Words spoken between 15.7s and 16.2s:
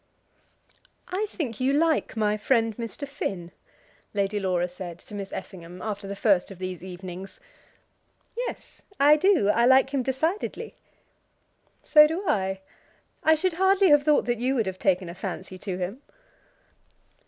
him."